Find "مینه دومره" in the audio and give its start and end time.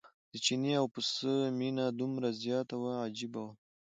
1.59-2.29